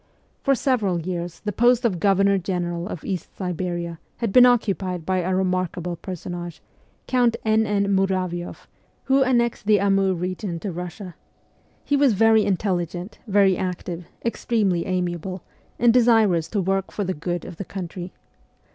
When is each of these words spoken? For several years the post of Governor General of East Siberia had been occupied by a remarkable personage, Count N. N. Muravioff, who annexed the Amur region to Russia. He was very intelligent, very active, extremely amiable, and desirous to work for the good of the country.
For 0.41 0.55
several 0.55 0.99
years 0.99 1.41
the 1.41 1.51
post 1.53 1.85
of 1.85 1.99
Governor 1.99 2.39
General 2.39 2.87
of 2.87 3.05
East 3.05 3.37
Siberia 3.37 3.99
had 4.17 4.33
been 4.33 4.47
occupied 4.47 5.05
by 5.05 5.19
a 5.19 5.35
remarkable 5.35 5.95
personage, 5.95 6.59
Count 7.05 7.37
N. 7.45 7.67
N. 7.67 7.95
Muravioff, 7.95 8.65
who 9.03 9.21
annexed 9.21 9.67
the 9.67 9.79
Amur 9.79 10.15
region 10.15 10.59
to 10.61 10.71
Russia. 10.71 11.13
He 11.85 11.95
was 11.95 12.13
very 12.13 12.43
intelligent, 12.43 13.19
very 13.27 13.55
active, 13.55 14.05
extremely 14.25 14.87
amiable, 14.87 15.43
and 15.77 15.93
desirous 15.93 16.47
to 16.47 16.61
work 16.61 16.91
for 16.91 17.03
the 17.03 17.13
good 17.13 17.45
of 17.45 17.57
the 17.57 17.63
country. 17.65 18.11